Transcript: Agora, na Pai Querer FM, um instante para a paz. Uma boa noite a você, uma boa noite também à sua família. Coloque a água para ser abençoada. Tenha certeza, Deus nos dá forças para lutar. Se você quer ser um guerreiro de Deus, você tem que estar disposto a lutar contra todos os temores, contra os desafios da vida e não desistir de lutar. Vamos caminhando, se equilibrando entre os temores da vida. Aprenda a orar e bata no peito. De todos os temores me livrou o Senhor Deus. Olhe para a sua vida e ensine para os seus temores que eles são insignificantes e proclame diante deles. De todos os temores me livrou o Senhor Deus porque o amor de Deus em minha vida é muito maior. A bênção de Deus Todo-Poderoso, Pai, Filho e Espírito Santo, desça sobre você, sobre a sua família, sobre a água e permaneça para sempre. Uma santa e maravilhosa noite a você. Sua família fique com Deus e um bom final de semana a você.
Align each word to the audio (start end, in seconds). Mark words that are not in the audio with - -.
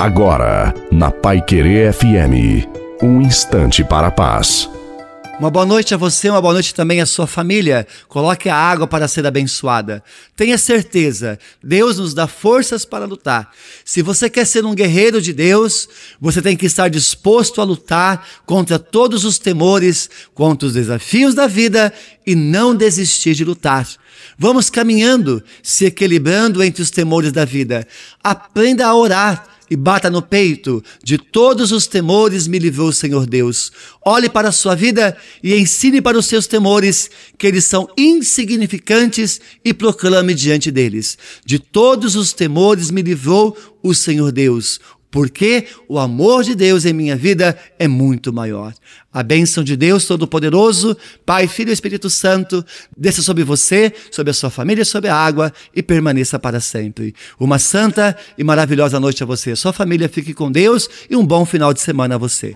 Agora, 0.00 0.72
na 0.90 1.10
Pai 1.10 1.42
Querer 1.42 1.92
FM, 1.92 2.66
um 3.02 3.20
instante 3.20 3.84
para 3.84 4.06
a 4.06 4.10
paz. 4.10 4.66
Uma 5.38 5.50
boa 5.50 5.66
noite 5.66 5.92
a 5.92 5.98
você, 5.98 6.30
uma 6.30 6.40
boa 6.40 6.54
noite 6.54 6.74
também 6.74 7.02
à 7.02 7.06
sua 7.06 7.26
família. 7.26 7.86
Coloque 8.08 8.48
a 8.48 8.56
água 8.56 8.86
para 8.86 9.06
ser 9.06 9.26
abençoada. 9.26 10.02
Tenha 10.34 10.56
certeza, 10.56 11.38
Deus 11.62 11.98
nos 11.98 12.14
dá 12.14 12.26
forças 12.26 12.86
para 12.86 13.04
lutar. 13.04 13.50
Se 13.84 14.00
você 14.00 14.30
quer 14.30 14.46
ser 14.46 14.64
um 14.64 14.74
guerreiro 14.74 15.20
de 15.20 15.34
Deus, 15.34 15.86
você 16.18 16.40
tem 16.40 16.56
que 16.56 16.64
estar 16.64 16.88
disposto 16.88 17.60
a 17.60 17.64
lutar 17.64 18.26
contra 18.46 18.78
todos 18.78 19.26
os 19.26 19.38
temores, 19.38 20.08
contra 20.32 20.66
os 20.66 20.72
desafios 20.72 21.34
da 21.34 21.46
vida 21.46 21.92
e 22.26 22.34
não 22.34 22.74
desistir 22.74 23.34
de 23.34 23.44
lutar. 23.44 23.86
Vamos 24.38 24.70
caminhando, 24.70 25.44
se 25.62 25.84
equilibrando 25.84 26.62
entre 26.62 26.82
os 26.82 26.90
temores 26.90 27.32
da 27.32 27.44
vida. 27.44 27.86
Aprenda 28.24 28.86
a 28.86 28.94
orar 28.94 29.59
e 29.70 29.76
bata 29.76 30.10
no 30.10 30.20
peito. 30.20 30.82
De 31.02 31.16
todos 31.16 31.70
os 31.70 31.86
temores 31.86 32.48
me 32.48 32.58
livrou 32.58 32.88
o 32.88 32.92
Senhor 32.92 33.26
Deus. 33.26 33.70
Olhe 34.04 34.28
para 34.28 34.48
a 34.48 34.52
sua 34.52 34.74
vida 34.74 35.16
e 35.42 35.54
ensine 35.54 36.02
para 36.02 36.18
os 36.18 36.26
seus 36.26 36.46
temores 36.46 37.08
que 37.38 37.46
eles 37.46 37.64
são 37.64 37.88
insignificantes 37.96 39.40
e 39.64 39.72
proclame 39.72 40.34
diante 40.34 40.70
deles. 40.70 41.16
De 41.46 41.58
todos 41.58 42.16
os 42.16 42.32
temores 42.32 42.90
me 42.90 43.00
livrou 43.00 43.56
o 43.82 43.94
Senhor 43.94 44.32
Deus 44.32 44.80
porque 45.10 45.66
o 45.88 45.98
amor 45.98 46.44
de 46.44 46.54
Deus 46.54 46.84
em 46.84 46.92
minha 46.92 47.16
vida 47.16 47.58
é 47.78 47.88
muito 47.88 48.32
maior. 48.32 48.72
A 49.12 49.22
bênção 49.22 49.64
de 49.64 49.76
Deus 49.76 50.04
Todo-Poderoso, 50.06 50.96
Pai, 51.26 51.48
Filho 51.48 51.70
e 51.70 51.72
Espírito 51.72 52.08
Santo, 52.08 52.64
desça 52.96 53.22
sobre 53.22 53.42
você, 53.42 53.92
sobre 54.10 54.30
a 54.30 54.34
sua 54.34 54.50
família, 54.50 54.84
sobre 54.84 55.10
a 55.10 55.16
água 55.16 55.52
e 55.74 55.82
permaneça 55.82 56.38
para 56.38 56.60
sempre. 56.60 57.14
Uma 57.38 57.58
santa 57.58 58.16
e 58.38 58.44
maravilhosa 58.44 59.00
noite 59.00 59.22
a 59.22 59.26
você. 59.26 59.56
Sua 59.56 59.72
família 59.72 60.08
fique 60.08 60.32
com 60.32 60.50
Deus 60.50 60.88
e 61.10 61.16
um 61.16 61.26
bom 61.26 61.44
final 61.44 61.74
de 61.74 61.80
semana 61.80 62.14
a 62.14 62.18
você. 62.18 62.48